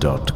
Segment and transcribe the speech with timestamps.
[0.00, 0.35] Soundkleckse.com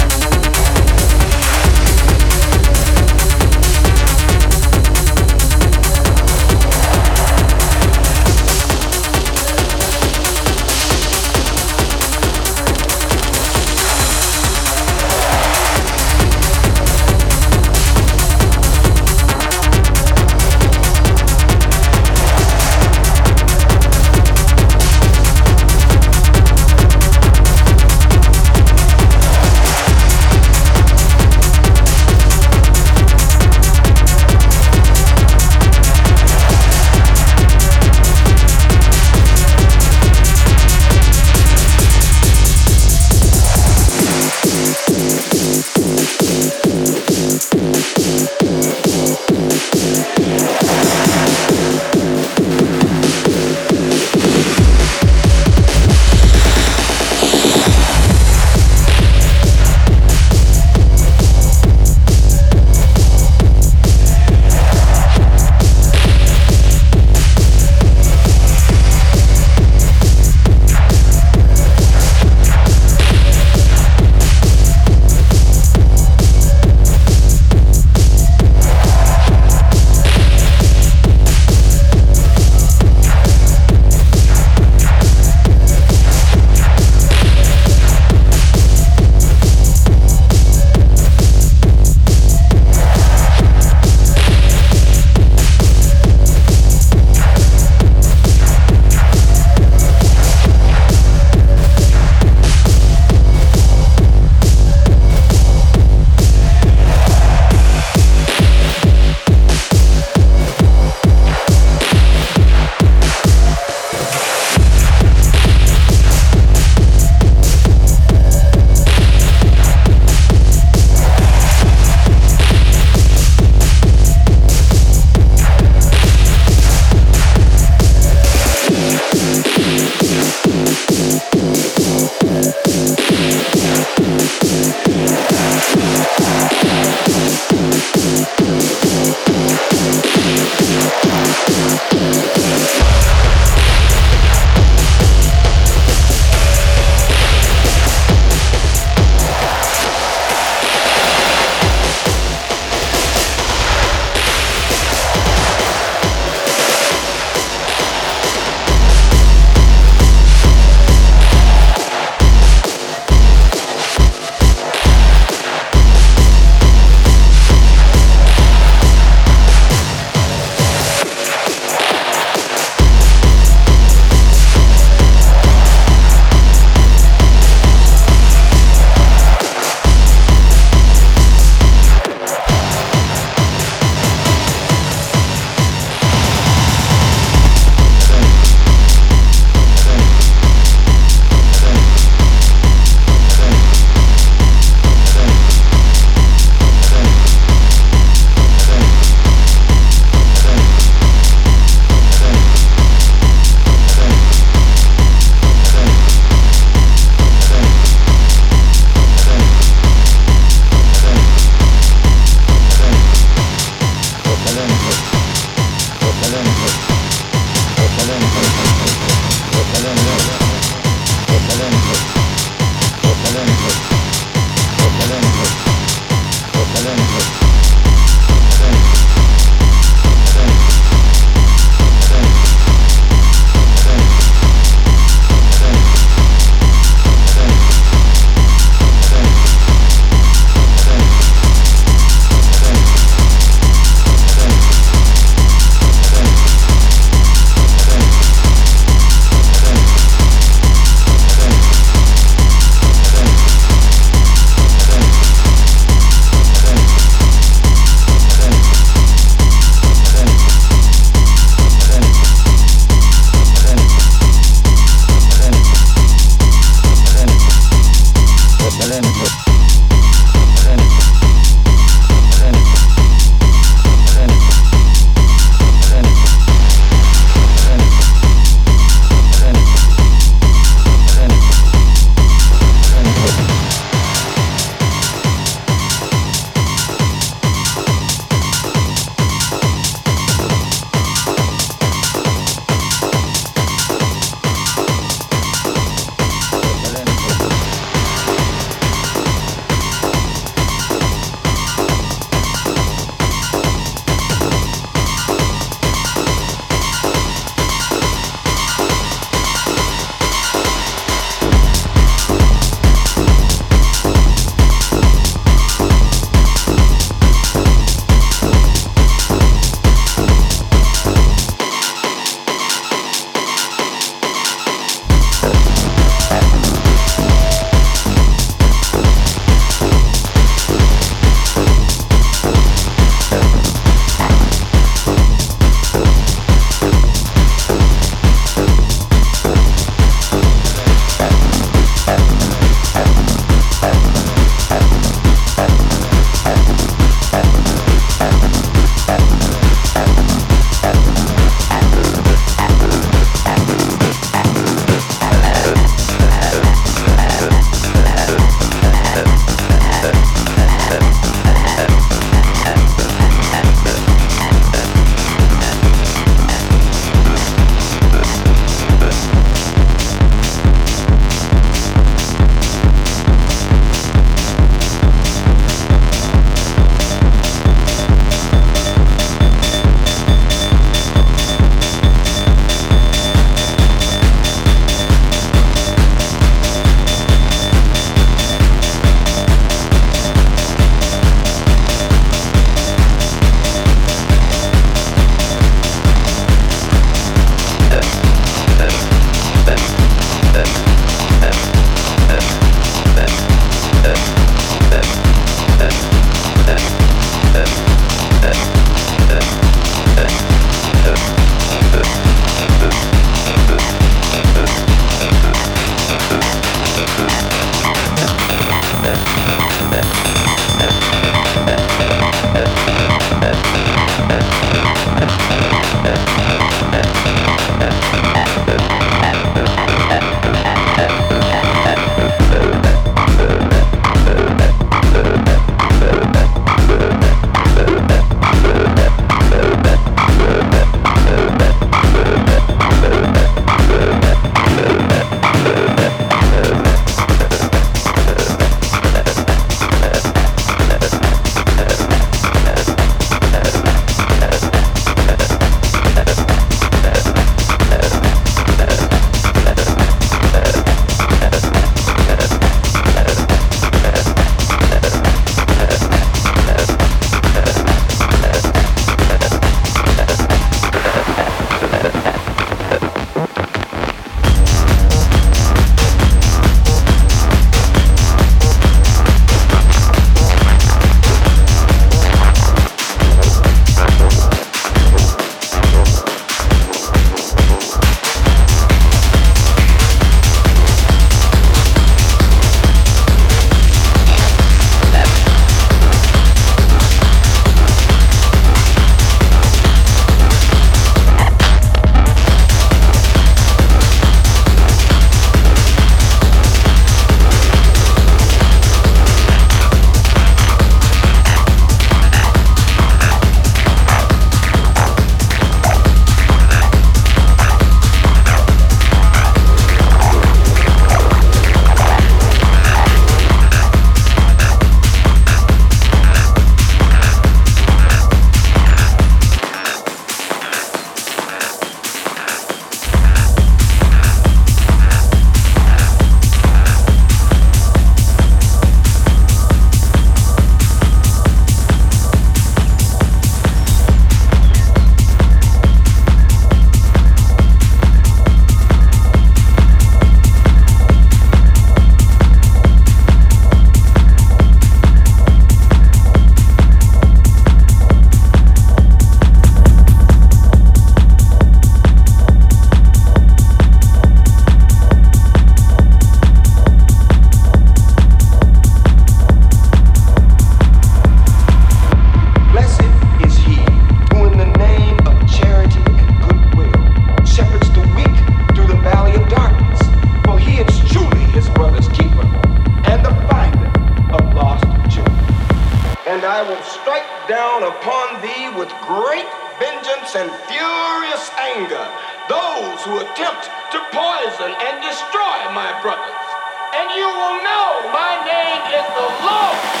[586.31, 589.43] and I will strike down upon thee with great
[589.83, 592.07] vengeance and furious anger
[592.47, 596.47] those who attempt to poison and destroy my brothers.
[596.95, 600.00] And you will know my name is the Lord.